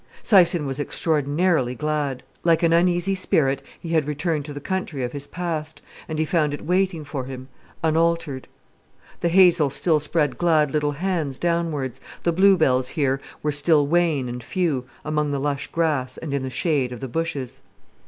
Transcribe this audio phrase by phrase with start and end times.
[0.23, 2.23] Syson was extraordinarily glad.
[2.43, 6.25] Like an uneasy spirit he had returned to the country of his past, and he
[6.25, 7.49] found it waiting for him,
[7.83, 8.47] unaltered.
[9.19, 14.43] The hazel still spread glad little hands downwards, the bluebells here were still wan and
[14.43, 17.61] few, among the lush grass and in shade of the bushes.